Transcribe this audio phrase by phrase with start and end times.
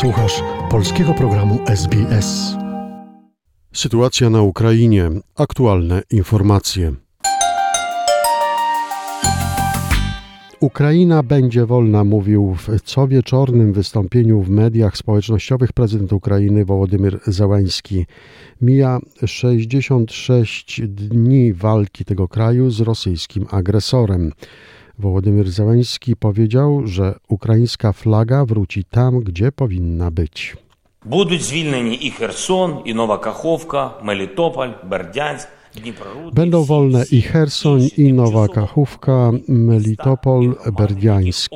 [0.00, 2.56] Słuchasz polskiego programu SBS.
[3.72, 5.10] Sytuacja na Ukrainie.
[5.36, 6.94] Aktualne informacje.
[10.60, 18.06] Ukraina będzie wolna, mówił w co wieczornym wystąpieniu w mediach społecznościowych prezydent Ukrainy Wołodymyr Zełański.
[18.60, 24.32] Mija 66 dni walki tego kraju z rosyjskim agresorem.
[24.99, 30.57] Wołodymyr Zełański powiedział, że ukraińska flaga wróci tam, gdzie powinna być.
[31.05, 35.62] Будуть звільнені і Херсон, і Нова Каховка, Мелітополь, Бердянськ, Дніпроруд.
[36.32, 41.50] Będą wolne i Hersoń, i Nowa Kachówka, Melitopol, Berdiańsk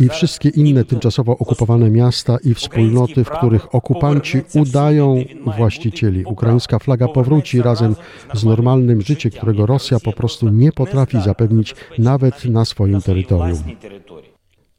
[0.00, 5.24] i wszystkie inne tymczasowo okupowane miasta i wspólnoty, w których okupanci udają
[5.56, 6.24] właścicieli.
[6.24, 7.94] Ukraińska flaga powróci razem
[8.34, 13.58] z normalnym życiem, którego Rosja po prostu nie potrafi zapewnić nawet na swoim terytorium.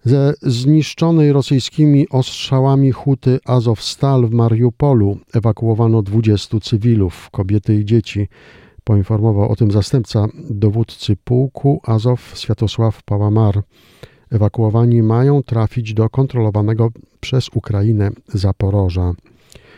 [0.05, 8.27] Ze zniszczonej rosyjskimi ostrzałami huty Azowstal w Mariupolu ewakuowano 20 cywilów, kobiety i dzieci.
[8.83, 13.63] Poinformował o tym zastępca dowódcy pułku Azow Światosław Pałamar.
[14.31, 19.13] Ewakuowani mają trafić do kontrolowanego przez Ukrainę Zaporoża.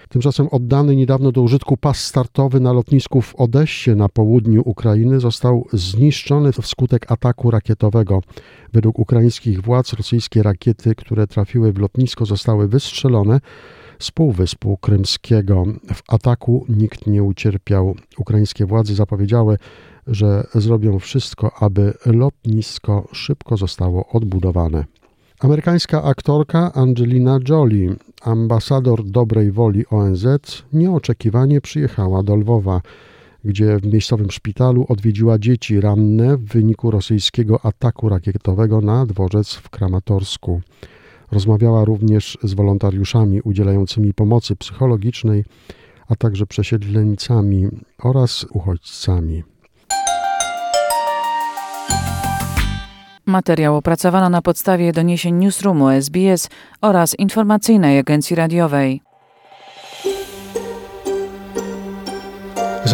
[0.09, 5.67] Tymczasem oddany niedawno do użytku pas startowy na lotnisku w Odessie na południu Ukrainy został
[5.73, 8.21] zniszczony wskutek ataku rakietowego.
[8.73, 13.39] Według ukraińskich władz rosyjskie rakiety, które trafiły w lotnisko, zostały wystrzelone
[13.99, 15.65] z półwyspu krymskiego.
[15.93, 17.95] W ataku nikt nie ucierpiał.
[18.17, 19.57] Ukraińskie władze zapowiedziały,
[20.07, 24.85] że zrobią wszystko, aby lotnisko szybko zostało odbudowane.
[25.39, 30.25] Amerykańska aktorka Angelina Jolie, ambasador dobrej woli ONZ,
[30.73, 32.81] nieoczekiwanie przyjechała do Lwowa,
[33.45, 39.69] gdzie w miejscowym szpitalu odwiedziła dzieci ranne w wyniku rosyjskiego ataku rakietowego na dworzec w
[39.69, 40.61] Kramatorsku.
[41.31, 45.45] Rozmawiała również z wolontariuszami udzielającymi pomocy psychologicznej,
[46.07, 47.67] a także przesiedleńcami
[48.03, 49.43] oraz uchodźcami.
[53.25, 56.49] Materiał opracowano na podstawie doniesień Newsroomu SBS
[56.81, 59.01] oraz informacyjnej agencji radiowej.